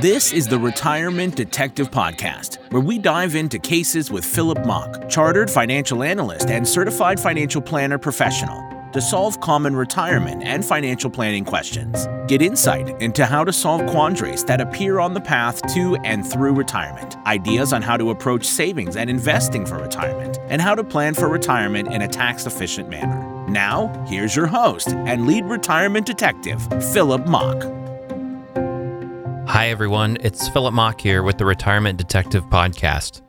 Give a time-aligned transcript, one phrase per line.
[0.00, 5.50] This is the Retirement Detective Podcast, where we dive into cases with Philip Mock, chartered
[5.50, 8.62] financial analyst and certified financial planner professional,
[8.92, 12.06] to solve common retirement and financial planning questions.
[12.28, 16.52] Get insight into how to solve quandaries that appear on the path to and through
[16.52, 21.14] retirement, ideas on how to approach savings and investing for retirement, and how to plan
[21.14, 23.35] for retirement in a tax efficient manner.
[23.48, 26.60] Now, here's your host and lead retirement detective,
[26.92, 27.62] Philip Mock.
[29.48, 30.18] Hi, everyone.
[30.20, 33.22] It's Philip Mock here with the Retirement Detective Podcast.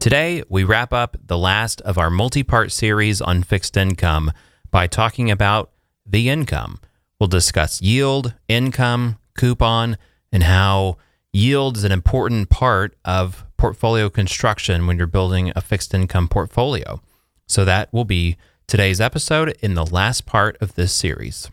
[0.00, 4.32] Today, we wrap up the last of our multi part series on fixed income
[4.72, 5.70] by talking about
[6.04, 6.80] the income.
[7.20, 9.98] We'll discuss yield, income, coupon,
[10.32, 10.96] and how
[11.32, 17.00] yield is an important part of portfolio construction when you're building a fixed income portfolio.
[17.46, 18.36] So, that will be
[18.66, 21.50] today's episode in the last part of this series.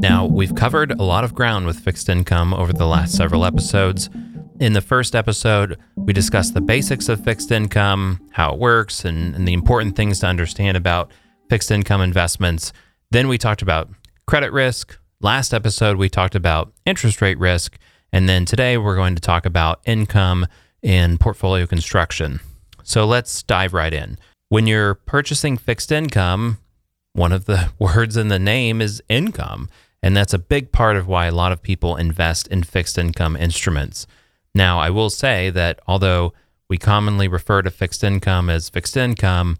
[0.00, 4.10] Now, we've covered a lot of ground with fixed income over the last several episodes.
[4.58, 9.34] In the first episode, we discussed the basics of fixed income, how it works, and,
[9.34, 11.12] and, the important things to understand about
[11.48, 12.72] fixed income investments.
[13.10, 13.90] Then we talked about
[14.26, 14.98] credit risk.
[15.20, 17.78] Last episode, we talked about interest rate risk.
[18.12, 20.46] And then today, we're going to talk about income
[20.82, 22.40] and portfolio construction.
[22.82, 24.18] So let's dive right in.
[24.48, 26.58] When you're purchasing fixed income,
[27.14, 29.68] one of the words in the name is income.
[30.02, 33.36] And that's a big part of why a lot of people invest in fixed income
[33.36, 34.06] instruments.
[34.54, 36.32] Now, I will say that although
[36.68, 39.58] we commonly refer to fixed income as fixed income,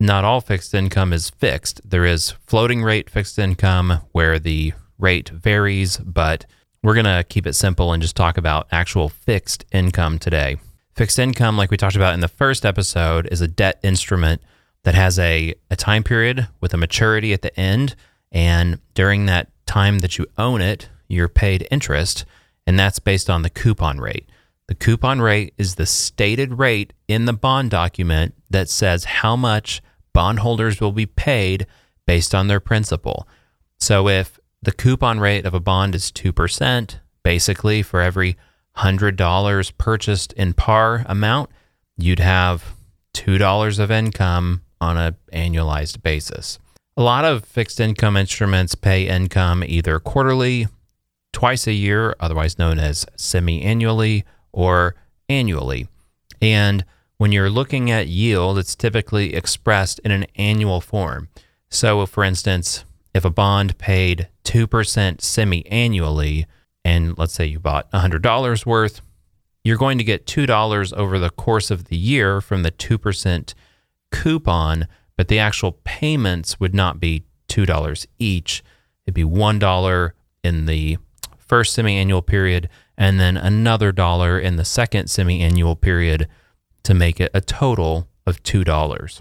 [0.00, 1.80] not all fixed income is fixed.
[1.88, 6.44] There is floating rate fixed income where the rate varies, but
[6.82, 10.58] we're going to keep it simple and just talk about actual fixed income today.
[10.94, 14.42] Fixed income, like we talked about in the first episode, is a debt instrument
[14.84, 17.94] that has a, a time period with a maturity at the end.
[18.32, 22.24] And during that time that you own it, you're paid interest,
[22.66, 24.28] and that's based on the coupon rate.
[24.66, 29.82] The coupon rate is the stated rate in the bond document that says how much
[30.12, 31.66] bondholders will be paid
[32.06, 33.26] based on their principal.
[33.78, 38.36] So if the coupon rate of a bond is 2%, basically for every
[38.78, 41.50] $100 purchased in par amount,
[41.96, 42.74] you'd have
[43.14, 46.58] $2 of income on an annualized basis.
[46.96, 50.66] A lot of fixed income instruments pay income either quarterly,
[51.32, 54.96] twice a year, otherwise known as semi annually, or
[55.28, 55.88] annually.
[56.40, 56.84] And
[57.18, 61.28] when you're looking at yield, it's typically expressed in an annual form.
[61.68, 66.46] So, for instance, if a bond paid 2% semi annually,
[66.84, 69.00] and let's say you bought $100 worth,
[69.64, 73.54] you're going to get $2 over the course of the year from the 2%
[74.10, 74.86] coupon
[75.18, 78.62] but the actual payments would not be $2 each.
[79.04, 80.12] It'd be $1
[80.44, 80.96] in the
[81.36, 86.28] first semi annual period and then another dollar in the second semi annual period
[86.84, 89.20] to make it a total of $2.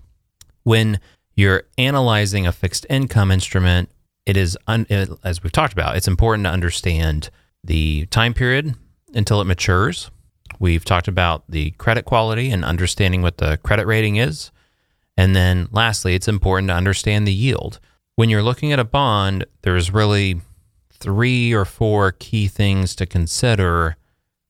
[0.62, 1.00] When
[1.34, 3.90] you're analyzing a fixed income instrument,
[4.28, 4.86] it is, un-
[5.24, 7.30] as we've talked about, it's important to understand
[7.64, 8.76] the time period
[9.14, 10.12] until it matures.
[10.60, 14.52] We've talked about the credit quality and understanding what the credit rating is.
[15.16, 17.80] And then lastly, it's important to understand the yield.
[18.16, 20.42] When you're looking at a bond, there's really
[20.92, 23.96] three or four key things to consider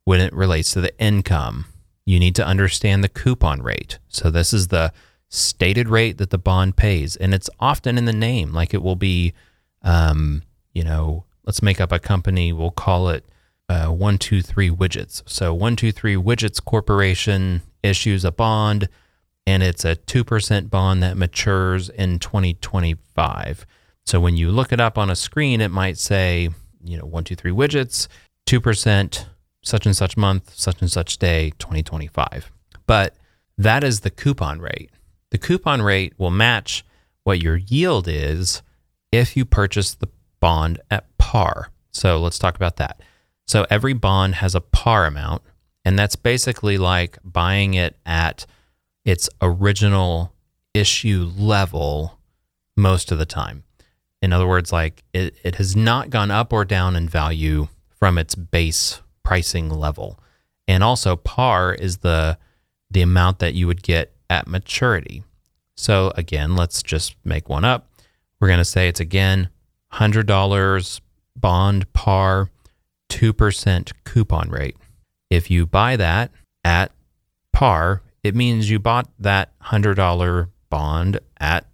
[0.06, 1.66] when it relates to the income.
[2.04, 4.00] You need to understand the coupon rate.
[4.08, 4.92] So, this is the
[5.30, 8.96] stated rate that the bond pays, and it's often in the name, like it will
[8.96, 9.34] be,
[9.84, 10.44] um,
[10.74, 13.26] you know, let's make up a company, we'll call it
[13.70, 15.24] uh, 123 Widgets.
[15.26, 18.90] So, 123 Widgets Corporation issues a bond
[19.48, 23.66] and it's a 2% bond that matures in 2025.
[24.06, 26.50] So when you look it up on a screen, it might say,
[26.84, 28.10] you know, 123 widgets,
[28.46, 29.26] 2%,
[29.64, 32.52] such and such month, such and such day, 2025.
[32.86, 33.16] But
[33.57, 34.92] that is the coupon rate.
[35.31, 36.86] The coupon rate will match
[37.24, 38.62] what your yield is
[39.12, 40.09] if you purchase the
[40.39, 41.71] bond at par.
[41.92, 43.01] So let's talk about that.
[43.48, 45.42] So every bond has a par amount,
[45.86, 48.45] and that's basically like buying it at
[49.06, 50.33] its original
[50.74, 52.19] issue level
[52.75, 53.63] most of the time.
[54.21, 58.18] In other words, like it, it has not gone up or down in value from
[58.18, 60.19] its base pricing level.
[60.68, 62.38] And also par is the
[62.89, 65.24] the amount that you would get at maturity.
[65.75, 67.89] So again, let's just make one up.
[68.39, 69.50] We're going to say it's again
[69.94, 71.01] $100
[71.36, 72.50] bond par
[73.10, 74.75] 2% coupon rate.
[75.30, 76.31] If you buy that
[76.63, 76.92] at
[77.54, 81.66] par, it means you bought that $100 bond at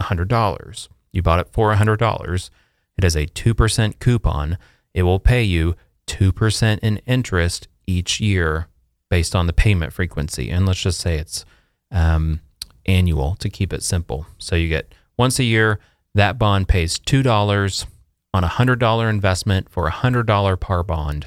[0.00, 0.88] $100.
[1.12, 2.50] You bought it for $100.
[2.98, 4.58] It has a 2% coupon.
[4.94, 5.76] It will pay you
[6.06, 8.68] 2% in interest each year
[9.10, 10.50] based on the payment frequency.
[10.50, 11.44] And let's just say it's
[11.90, 12.40] um,
[12.86, 14.26] annual to keep it simple.
[14.38, 15.78] So you get once a year,
[16.14, 17.86] that bond pays $2
[18.34, 21.26] on a $100 investment for a $100 par bond,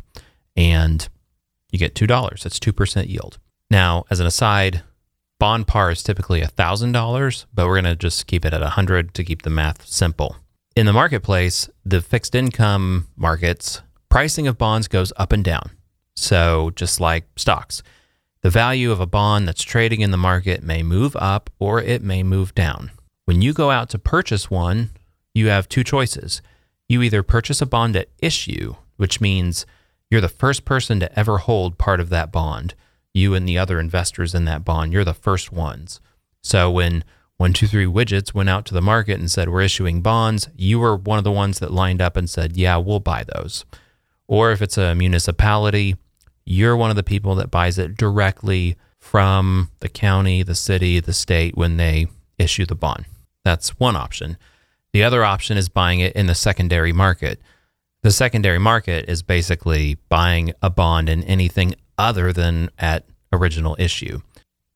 [0.56, 1.08] and
[1.72, 2.08] you get $2.
[2.44, 3.38] That's 2% yield.
[3.70, 4.84] Now, as an aside,
[5.40, 9.24] bond par is typically $1,000, but we're going to just keep it at 100 to
[9.24, 10.38] keep the math simple.
[10.76, 15.72] In the marketplace, the fixed income markets, pricing of bonds goes up and down.
[16.16, 17.82] So, just like stocks,
[18.42, 22.02] the value of a bond that's trading in the market may move up or it
[22.02, 22.92] may move down.
[23.26, 24.92] When you go out to purchase one,
[25.34, 26.44] you have two choices.
[26.88, 29.66] You either purchase a bond at issue, which means
[30.12, 32.76] you're the first person to ever hold part of that bond.
[33.16, 36.00] You and the other investors in that bond, you're the first ones.
[36.44, 37.04] So when
[37.38, 41.18] 123 Widgets went out to the market and said, We're issuing bonds, you were one
[41.18, 43.66] of the ones that lined up and said, Yeah, we'll buy those.
[44.28, 45.96] Or if it's a municipality,
[46.46, 51.14] you're one of the people that buys it directly from the county, the city, the
[51.14, 52.06] state when they
[52.38, 53.06] issue the bond.
[53.46, 54.38] That's one option.
[54.92, 57.40] The other option is buying it in the secondary market.
[58.02, 64.20] The secondary market is basically buying a bond in anything other than at original issue.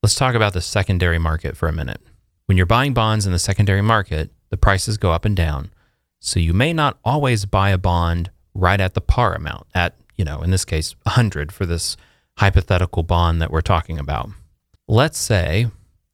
[0.04, 2.00] Let's talk about the secondary market for a minute.
[2.45, 5.71] When you're buying bonds in the secondary market, the prices go up and down.
[6.19, 10.25] So you may not always buy a bond right at the par amount, at you
[10.25, 11.98] know, in this case, 100 for this
[12.38, 14.30] hypothetical bond that we're talking about.
[14.88, 15.68] Let's say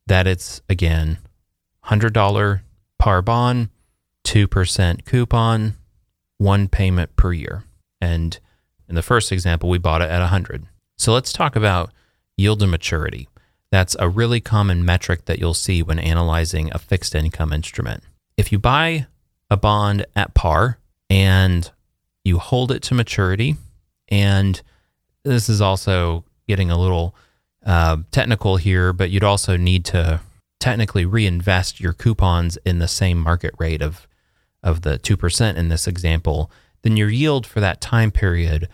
[0.07, 1.18] that it's again
[1.87, 2.61] $100
[2.99, 3.69] par bond,
[4.25, 5.73] 2% coupon,
[6.37, 7.63] one payment per year.
[8.01, 8.37] And
[8.87, 10.65] in the first example, we bought it at 100.
[10.97, 11.91] So let's talk about
[12.37, 13.27] yield to maturity.
[13.71, 18.03] That's a really common metric that you'll see when analyzing a fixed income instrument.
[18.37, 19.07] If you buy
[19.49, 20.79] a bond at par
[21.09, 21.69] and
[22.23, 23.57] you hold it to maturity,
[24.07, 24.61] and
[25.23, 27.15] this is also getting a little
[27.65, 30.21] uh, technical here, but you'd also need to
[30.65, 34.07] technically reinvest your coupons in the same market rate of
[34.63, 36.50] of the 2% in this example,
[36.81, 38.67] then your yield for that time period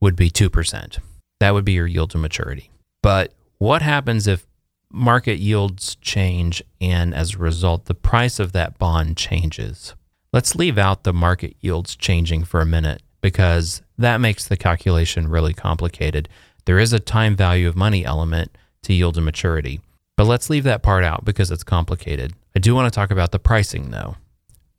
[0.00, 0.98] would be 2%.
[1.38, 2.70] That would be your yield to maturity.
[3.02, 4.46] But what happens if
[4.90, 9.94] market yields change and as a result the price of that bond changes?
[10.32, 15.28] Let's leave out the market yields changing for a minute because that makes the calculation
[15.28, 16.30] really complicated.
[16.64, 19.82] There is a time value of money element to yield to maturity,
[20.16, 22.32] but let's leave that part out because it's complicated.
[22.54, 24.16] I do want to talk about the pricing though.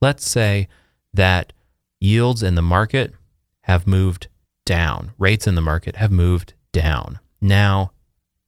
[0.01, 0.67] Let's say
[1.13, 1.53] that
[1.99, 3.13] yields in the market
[3.61, 4.27] have moved
[4.65, 7.19] down, rates in the market have moved down.
[7.41, 7.91] Now,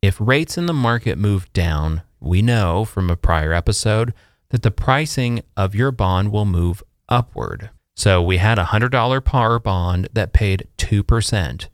[0.02, 4.14] if rates in the market move down, we know from a prior episode
[4.50, 7.70] that the pricing of your bond will move upward.
[7.96, 11.68] So we had a $100 par bond that paid 2%.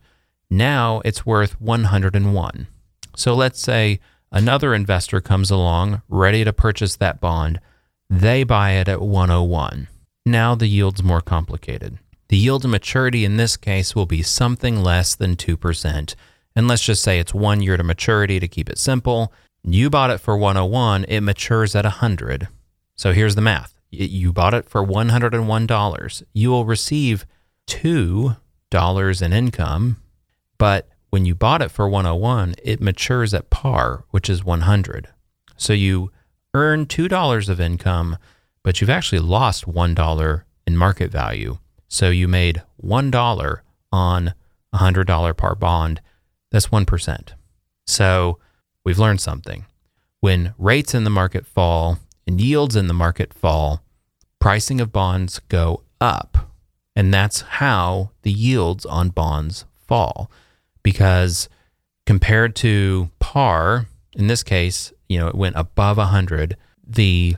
[0.50, 2.66] Now it's worth 101.
[3.14, 4.00] So let's say
[4.30, 7.60] another investor comes along ready to purchase that bond.
[8.08, 9.88] They buy it at 101.
[10.24, 11.98] Now the yield's more complicated.
[12.28, 16.14] The yield to maturity in this case will be something less than 2%.
[16.56, 19.32] And let's just say it's one year to maturity to keep it simple.
[19.62, 22.48] You bought it for 101, it matures at 100.
[22.96, 26.22] So here's the math you bought it for $101.
[26.32, 27.26] You will receive
[27.68, 29.96] $2 in income,
[30.58, 35.08] but when you bought it for 101, it matures at par, which is 100.
[35.56, 36.12] So you
[36.52, 38.18] earn $2 of income,
[38.62, 41.56] but you've actually lost $1 in market value.
[41.88, 44.34] So you made $1 on
[44.74, 46.02] a $100 par bond.
[46.50, 47.28] That's 1%.
[47.86, 48.38] So
[48.84, 49.64] we've learned something.
[50.20, 53.82] When rates in the market fall and yields in the market fall,
[54.38, 56.52] pricing of bonds go up.
[56.94, 60.30] And that's how the yields on bonds fall.
[60.86, 61.48] Because
[62.06, 67.34] compared to par, in this case, you know, it went above 100, the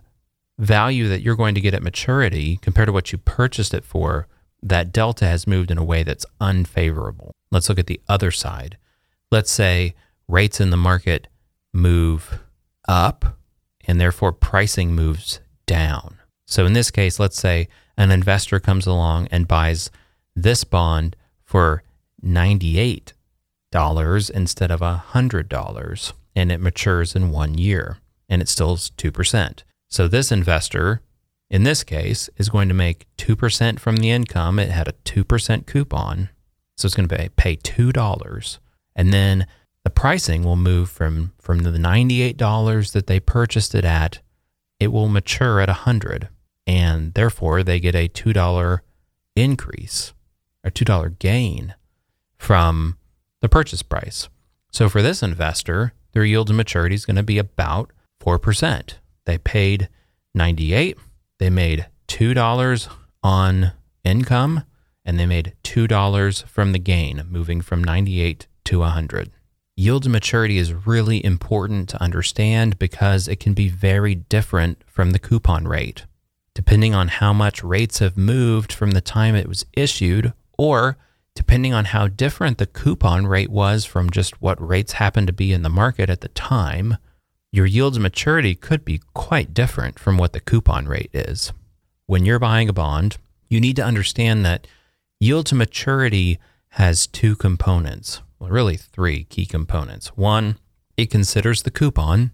[0.59, 4.28] value that you're going to get at maturity compared to what you purchased it for,
[4.62, 7.33] that delta has moved in a way that's unfavorable.
[7.50, 8.76] Let's look at the other side.
[9.31, 9.95] Let's say
[10.28, 11.26] rates in the market
[11.73, 12.40] move
[12.87, 13.38] up
[13.87, 16.19] and therefore pricing moves down.
[16.45, 19.90] So in this case, let's say an investor comes along and buys
[20.37, 21.83] this bond for
[22.23, 23.12] $98
[23.72, 27.98] instead of a $100 and it matures in one year
[28.28, 29.62] and it still is 2%.
[29.88, 31.02] So this investor
[31.50, 34.58] in this case is going to make 2% from the income.
[34.58, 36.28] It had a 2% coupon.
[36.76, 38.58] So it's going to pay $2.
[38.94, 39.46] And then
[39.84, 44.20] the pricing will move from from the $98 that they purchased it at,
[44.78, 46.28] it will mature at a 100
[46.66, 48.80] and therefore they get a $2
[49.34, 50.12] increase
[50.62, 51.75] or $2 gain
[52.37, 52.98] from
[53.40, 54.28] the purchase price.
[54.71, 58.95] So for this investor, their yield to maturity is going to be about 4%.
[59.25, 59.88] They paid
[60.35, 60.99] 98,
[61.38, 62.88] they made $2
[63.23, 63.73] on
[64.04, 64.64] income
[65.04, 69.30] and they made $2 from the gain moving from 98 to 100.
[69.76, 75.12] Yield to maturity is really important to understand because it can be very different from
[75.12, 76.04] the coupon rate.
[76.52, 80.97] Depending on how much rates have moved from the time it was issued, or
[81.38, 85.52] depending on how different the coupon rate was from just what rates happened to be
[85.52, 86.97] in the market at the time,
[87.52, 91.52] your yield to maturity could be quite different from what the coupon rate is.
[92.07, 93.18] When you're buying a bond,
[93.49, 94.66] you need to understand that
[95.21, 96.40] yield to maturity
[96.71, 100.09] has two components well, really three key components.
[100.16, 100.59] One,
[100.97, 102.33] it considers the coupon.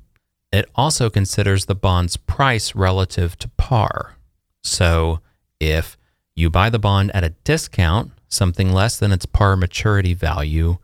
[0.50, 4.16] It also considers the bond's price relative to par.
[4.62, 5.20] So
[5.60, 5.98] if
[6.34, 10.78] you buy the bond at a discount, something less than its par maturity value,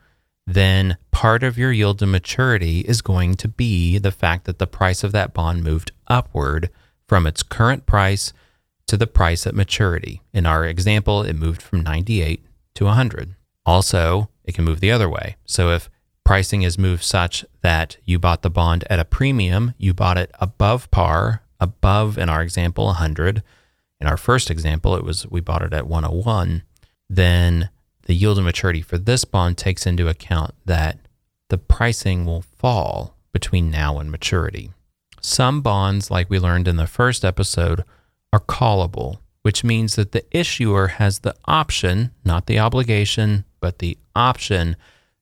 [0.46, 4.66] then part of your yield to maturity is going to be the fact that the
[4.66, 6.70] price of that bond moved upward
[7.08, 8.32] from its current price
[8.86, 10.22] to the price at maturity.
[10.32, 13.36] In our example, it moved from 98 to 100.
[13.64, 15.36] Also, it can move the other way.
[15.44, 15.88] So if
[16.24, 20.30] pricing is moved such that you bought the bond at a premium, you bought it
[20.40, 23.42] above par, above in our example 100.
[24.00, 26.62] In our first example, it was we bought it at 101,
[27.08, 27.68] then
[28.06, 30.98] the yield to maturity for this bond takes into account that
[31.48, 34.70] the pricing will fall between now and maturity.
[35.20, 37.84] Some bonds, like we learned in the first episode,
[38.32, 43.98] are callable, which means that the issuer has the option, not the obligation, but the
[44.16, 44.76] option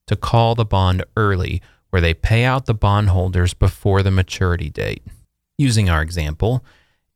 [0.06, 5.02] to call the bond early, where they pay out the bondholders before the maturity date.
[5.56, 6.64] Using our example,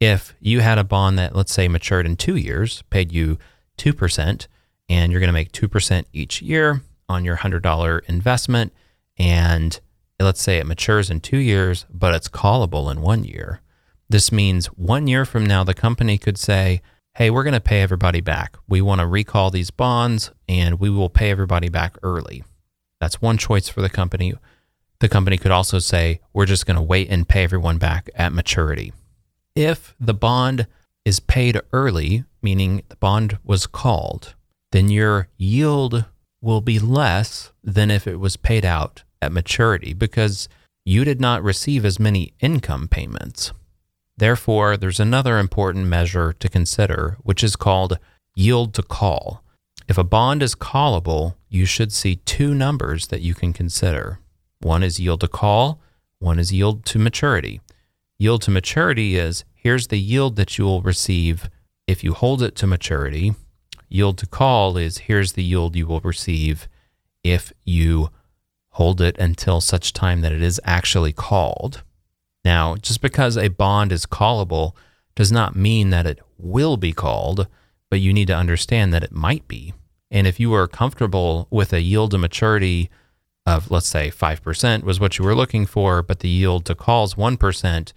[0.02, 3.38] if you had a bond that, let's say, matured in two years, paid you
[3.78, 4.47] 2%,
[4.88, 8.73] and you're going to make 2% each year on your $100 investment,
[9.16, 9.78] and
[10.18, 13.61] let's say it matures in two years, but it's callable in one year.
[14.09, 16.82] This means one year from now, the company could say,
[17.14, 18.56] hey, we're going to pay everybody back.
[18.68, 22.42] We want to recall these bonds and we will pay everybody back early.
[23.00, 24.35] That's one choice for the company.
[24.99, 28.32] The company could also say, we're just going to wait and pay everyone back at
[28.32, 28.92] maturity.
[29.54, 30.66] If the bond
[31.04, 34.35] is paid early, meaning the bond was called,
[34.71, 36.06] then your yield
[36.40, 40.49] will be less than if it was paid out at maturity because
[40.85, 43.52] you did not receive as many income payments.
[44.16, 47.99] Therefore, there's another important measure to consider, which is called
[48.35, 49.42] yield to call.
[49.88, 54.18] If a bond is callable, you should see two numbers that you can consider.
[54.61, 55.80] One is yield to call,
[56.18, 57.61] one is yield to maturity.
[58.23, 61.50] Yield to maturity is here's the yield that you will receive
[61.88, 63.35] if you hold it to maturity.
[63.88, 66.69] Yield to call is here's the yield you will receive
[67.25, 68.11] if you
[68.75, 71.83] hold it until such time that it is actually called.
[72.45, 74.76] Now, just because a bond is callable
[75.17, 77.49] does not mean that it will be called,
[77.91, 79.75] but you need to understand that it might be.
[80.12, 82.88] And if you are comfortable with a yield to maturity
[83.45, 87.02] of, let's say, 5% was what you were looking for, but the yield to call
[87.02, 87.93] is 1%,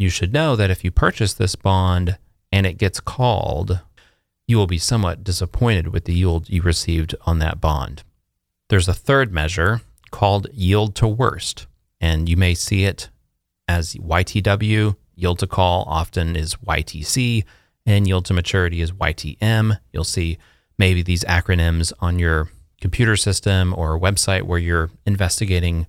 [0.00, 2.16] you should know that if you purchase this bond
[2.50, 3.80] and it gets called,
[4.46, 8.02] you will be somewhat disappointed with the yield you received on that bond.
[8.70, 11.66] There's a third measure called yield to worst,
[12.00, 13.10] and you may see it
[13.68, 14.96] as YTW.
[15.16, 17.44] Yield to call often is YTC,
[17.84, 19.78] and yield to maturity is YTM.
[19.92, 20.38] You'll see
[20.78, 22.48] maybe these acronyms on your
[22.80, 25.86] computer system or website where you're investigating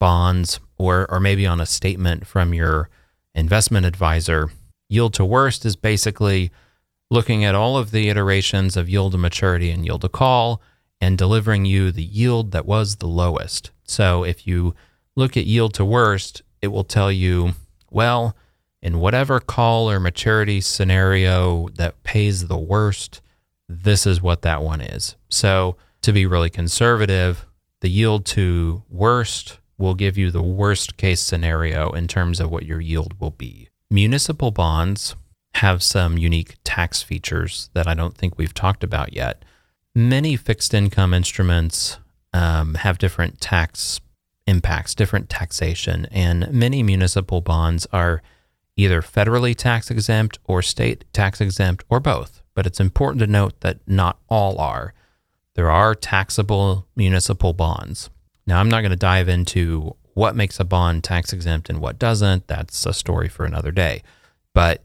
[0.00, 2.90] bonds, or, or maybe on a statement from your
[3.34, 4.50] investment advisor.
[4.88, 6.50] Yield to worst is basically
[7.10, 10.62] looking at all of the iterations of yield to maturity and yield to call
[11.00, 13.70] and delivering you the yield that was the lowest.
[13.84, 14.74] So if you
[15.16, 17.52] look at yield to worst, it will tell you,
[17.90, 18.36] well,
[18.80, 23.20] in whatever call or maturity scenario that pays the worst,
[23.68, 25.16] this is what that one is.
[25.28, 27.46] So, to be really conservative,
[27.80, 32.64] the yield to worst will give you the worst case scenario in terms of what
[32.64, 33.68] your yield will be.
[33.90, 35.16] Municipal bonds
[35.56, 39.44] have some unique tax features that I don't think we've talked about yet.
[39.94, 41.98] Many fixed income instruments
[42.32, 44.00] um, have different tax
[44.46, 48.22] impacts different taxation, and many municipal bonds are
[48.76, 52.42] either federally tax exempt or state tax exempt or both.
[52.54, 54.94] But it's important to note that not all are.
[55.54, 58.10] There are taxable municipal bonds.
[58.46, 61.98] Now, I'm not going to dive into what makes a bond tax exempt and what
[61.98, 62.46] doesn't.
[62.48, 64.02] That's a story for another day.
[64.54, 64.82] But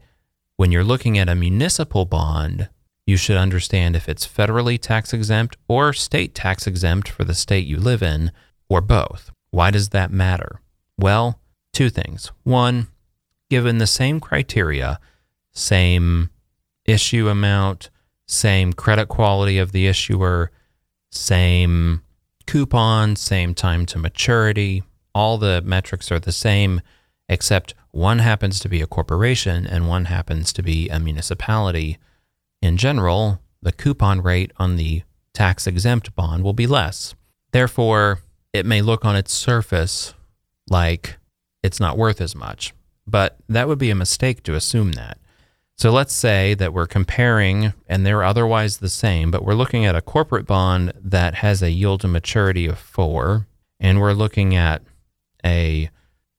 [0.56, 2.68] when you're looking at a municipal bond,
[3.06, 7.66] you should understand if it's federally tax exempt or state tax exempt for the state
[7.66, 8.32] you live in,
[8.68, 9.30] or both.
[9.50, 10.60] Why does that matter?
[10.98, 11.40] Well,
[11.72, 12.32] two things.
[12.42, 12.88] One,
[13.48, 15.00] given the same criteria,
[15.52, 16.30] same
[16.84, 17.90] issue amount,
[18.26, 20.50] same credit quality of the issuer,
[21.10, 22.02] same
[22.48, 24.82] coupon, same time to maturity,
[25.14, 26.80] all the metrics are the same,
[27.28, 31.98] except one happens to be a corporation and one happens to be a municipality.
[32.62, 35.02] In general, the coupon rate on the
[35.34, 37.14] tax exempt bond will be less.
[37.52, 38.20] Therefore,
[38.54, 40.14] it may look on its surface
[40.70, 41.18] like
[41.62, 42.72] it's not worth as much,
[43.06, 45.18] but that would be a mistake to assume that.
[45.78, 49.94] So let's say that we're comparing and they're otherwise the same, but we're looking at
[49.94, 53.46] a corporate bond that has a yield to maturity of four,
[53.78, 54.82] and we're looking at
[55.46, 55.88] a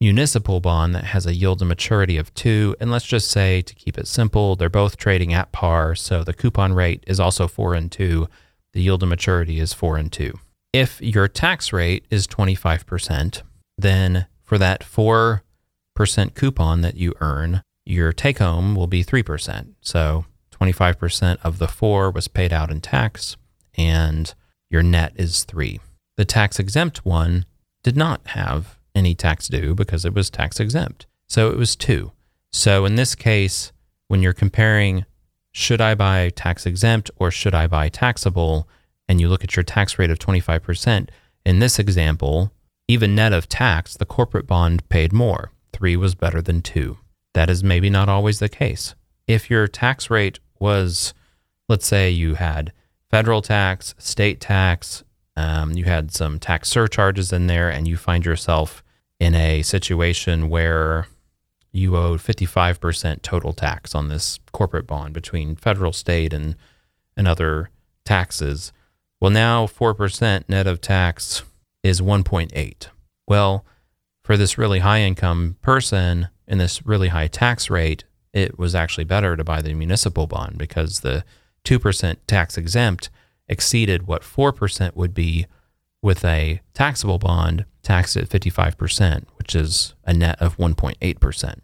[0.02, 2.76] municipal bond that has a yield to maturity of two.
[2.82, 5.96] And let's just say, to keep it simple, they're both trading at par.
[5.96, 8.28] So the coupon rate is also four and two.
[8.74, 10.38] The yield to maturity is four and two.
[10.74, 13.42] If your tax rate is 25%,
[13.78, 15.40] then for that 4%
[16.36, 19.74] coupon that you earn, your take home will be 3%.
[19.82, 23.36] So 25% of the four was paid out in tax,
[23.76, 24.34] and
[24.70, 25.80] your net is three.
[26.18, 27.46] The tax exempt one
[27.84, 31.08] did not have any tax due because it was tax exempt.
[31.28, 32.12] So it was two.
[32.52, 33.72] So in this case,
[34.08, 35.06] when you're comparing,
[35.52, 38.68] should I buy tax exempt or should I buy taxable?
[39.08, 41.10] And you look at your tax rate of 25%,
[41.46, 42.52] in this example,
[42.88, 45.52] even net of tax, the corporate bond paid more.
[45.72, 46.98] Three was better than two.
[47.34, 48.96] That is maybe not always the case.
[49.28, 51.14] If your tax rate was,
[51.68, 52.74] let's say you had
[53.10, 55.04] federal tax, state tax,
[55.36, 58.84] um, you had some tax surcharges in there, and you find yourself
[59.20, 61.08] in a situation where
[61.72, 66.56] you owed 55% total tax on this corporate bond between federal, state, and,
[67.16, 67.70] and other
[68.06, 68.74] taxes.
[69.20, 71.44] Well, now 4% net of tax
[71.84, 72.88] is 1.8.
[73.28, 73.66] Well,
[74.30, 79.04] for this really high income person in this really high tax rate, it was actually
[79.04, 81.24] better to buy the municipal bond because the
[81.66, 83.10] 2% tax exempt
[83.48, 85.48] exceeded what 4% would be
[86.04, 91.56] with a taxable bond taxed at 55%, which is a net of 1.8%,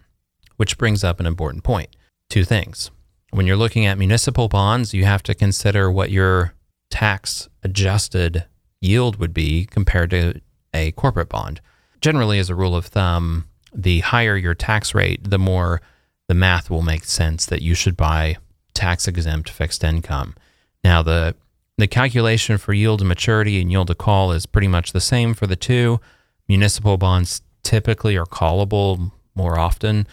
[0.56, 1.95] which brings up an important point.
[2.32, 2.89] Two things.
[3.30, 6.56] When you're looking at municipal bonds, you have to consider what your
[6.89, 8.45] tax adjusted
[8.82, 10.41] yield would be compared to
[10.73, 11.62] a corporate bond.
[12.05, 15.81] Generally, as a rule of thumb, the higher your tax rate, the more
[16.27, 18.37] the math will make sense that you should buy
[18.75, 20.35] tax exempt fixed income.
[20.83, 21.33] Now, the
[21.79, 25.33] the calculation for yield to maturity and yield to call is pretty much the same
[25.33, 25.99] for the two.
[26.47, 30.05] Municipal bonds typically are callable more often,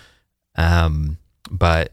[0.57, 1.18] um,
[1.50, 1.92] but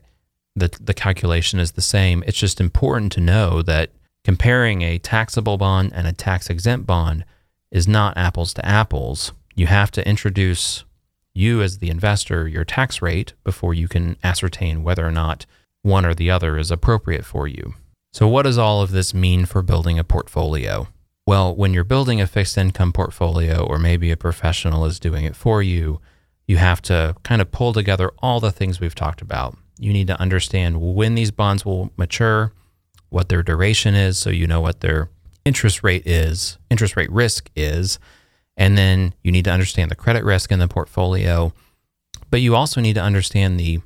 [0.55, 2.23] the the calculation is the same.
[2.25, 3.91] It's just important to know that
[4.23, 7.25] comparing a taxable bond and a tax exempt bond
[7.69, 9.33] is not apples to apples.
[9.59, 10.85] You have to introduce
[11.33, 15.45] you as the investor your tax rate before you can ascertain whether or not
[15.81, 17.73] one or the other is appropriate for you.
[18.13, 20.87] So, what does all of this mean for building a portfolio?
[21.27, 25.35] Well, when you're building a fixed income portfolio, or maybe a professional is doing it
[25.35, 25.99] for you,
[26.47, 29.57] you have to kind of pull together all the things we've talked about.
[29.77, 32.53] You need to understand when these bonds will mature,
[33.09, 35.09] what their duration is, so you know what their
[35.43, 37.99] interest rate is, interest rate risk is.
[38.59, 41.53] And then you need to understand the credit risk in the portfolio.
[42.29, 43.79] But you also need to understand the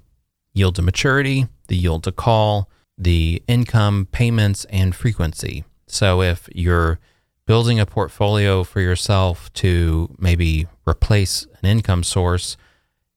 [0.54, 5.64] yield to maturity, the yield to call, the income, payments, and frequency.
[5.88, 7.00] So if you're
[7.46, 12.58] building a portfolio for yourself to maybe replace an income source,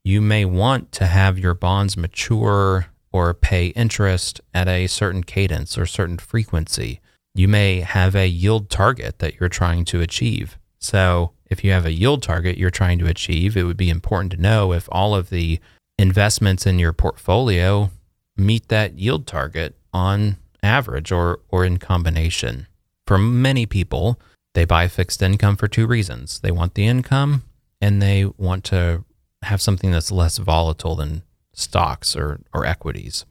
[0.05, 5.79] you may want to have your bonds mature or pay interest at a certain cadence
[5.79, 7.01] or certain frequency.
[7.35, 10.59] You may have a yield target that you're trying to achieve.
[10.79, 14.33] So, if you have a yield target you're trying to achieve, it would be important
[14.33, 15.61] to know if all of the
[15.99, 17.91] investments in your portfolio
[18.37, 22.67] meet that yield target on average or, or in combination.
[23.07, 24.21] For many people,
[24.55, 27.43] they buy fixed income for two reasons they want the income
[27.81, 29.05] and they want to
[29.43, 33.25] have something that's less volatile than stocks or, or equities.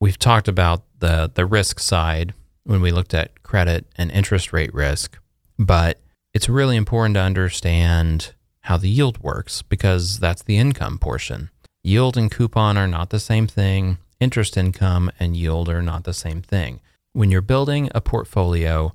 [0.00, 4.72] We've talked about the, the risk side when we looked at credit and interest rate
[4.74, 5.18] risk,
[5.58, 5.98] but
[6.36, 11.48] it's really important to understand how the yield works because that's the income portion.
[11.82, 16.12] Yield and coupon are not the same thing interest income and yield are not the
[16.12, 16.80] same thing.
[17.14, 18.92] When you're building a portfolio,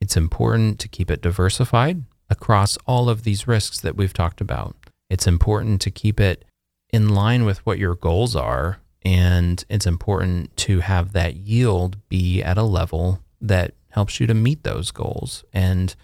[0.00, 4.74] it's important to keep it diversified across all of these risks that we've talked about.
[5.10, 6.42] It's important to keep it
[6.88, 8.78] in line with what your goals are.
[9.02, 14.34] And it's important to have that yield be at a level that helps you to
[14.34, 15.94] meet those goals and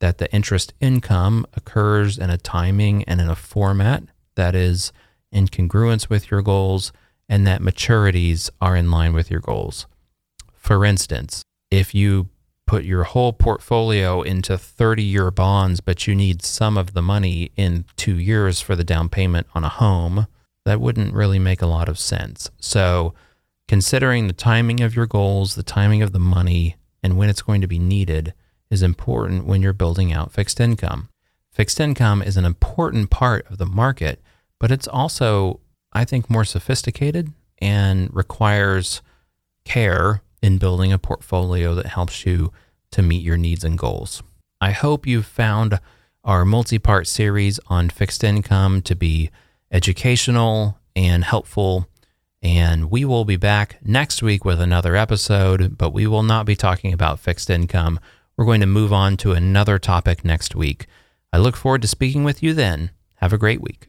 [0.00, 4.02] that the interest income occurs in a timing and in a format
[4.34, 4.92] that is
[5.32, 6.92] in congruence with your goals
[7.28, 9.86] and that maturities are in line with your goals.
[10.54, 12.28] For instance, if you
[12.66, 17.50] put your whole portfolio into 30 year bonds, but you need some of the money
[17.56, 20.26] in two years for the down payment on a home,
[20.64, 22.50] that wouldn't really make a lot of sense.
[22.58, 23.14] So,
[23.68, 27.60] considering the timing of your goals, the timing of the money, and when it's going
[27.60, 28.32] to be needed
[28.74, 31.08] is important when you're building out fixed income.
[31.50, 34.20] Fixed income is an important part of the market,
[34.58, 35.60] but it's also,
[35.92, 39.00] I think, more sophisticated and requires
[39.64, 42.52] care in building a portfolio that helps you
[42.90, 44.22] to meet your needs and goals.
[44.60, 45.78] I hope you've found
[46.24, 49.30] our multi part series on fixed income to be
[49.70, 51.86] educational and helpful.
[52.42, 56.56] And we will be back next week with another episode, but we will not be
[56.56, 58.00] talking about fixed income.
[58.36, 60.86] We're going to move on to another topic next week.
[61.32, 62.90] I look forward to speaking with you then.
[63.16, 63.88] Have a great week.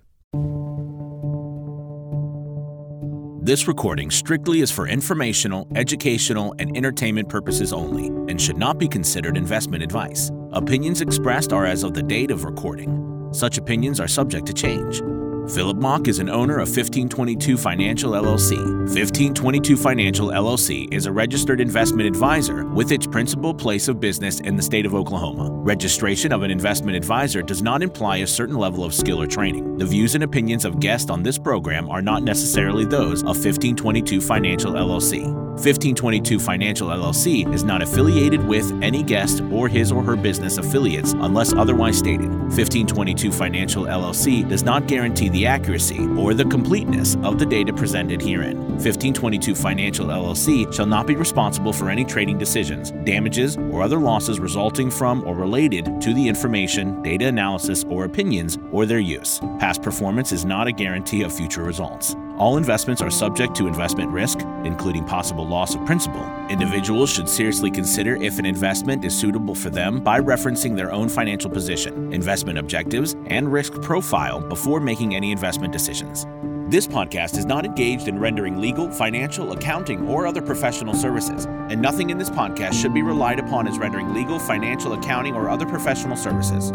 [3.41, 8.87] This recording strictly is for informational, educational, and entertainment purposes only and should not be
[8.87, 10.31] considered investment advice.
[10.51, 13.29] Opinions expressed are as of the date of recording.
[13.31, 15.01] Such opinions are subject to change.
[15.49, 18.57] Philip Mock is an owner of 1522 Financial LLC.
[18.57, 24.55] 1522 Financial LLC is a registered investment advisor with its principal place of business in
[24.55, 25.51] the state of Oklahoma.
[25.51, 29.77] Registration of an investment advisor does not imply a certain level of skill or training.
[29.77, 34.21] The views and opinions of guests on this program are not necessarily those of 1522
[34.21, 35.44] Financial LLC.
[35.55, 41.13] 1522 Financial LLC is not affiliated with any guest or his or her business affiliates
[41.13, 42.29] unless otherwise stated.
[42.29, 48.21] 1522 Financial LLC does not guarantee the accuracy or the completeness of the data presented
[48.21, 48.57] herein.
[48.57, 54.41] 1522 Financial LLC shall not be responsible for any trading decisions, damages, or other losses
[54.41, 59.39] resulting from or related to the information, data analysis, or opinions or their use.
[59.59, 62.13] Past performance is not a guarantee of future results.
[62.37, 66.21] All investments are subject to investment risk, including possible loss of principal.
[66.49, 71.07] Individuals should seriously consider if an investment is suitable for them by referencing their own
[71.07, 76.27] financial position, investment objectives, and risk profile before making any investment decisions.
[76.67, 81.81] This podcast is not engaged in rendering legal, financial, accounting, or other professional services, and
[81.81, 85.65] nothing in this podcast should be relied upon as rendering legal, financial, accounting, or other
[85.65, 86.71] professional services.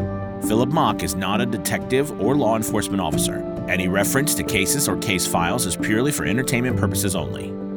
[0.48, 3.49] Philip Mock is not a detective or law enforcement officer.
[3.70, 7.69] Any reference to cases or case files is purely for entertainment purposes only.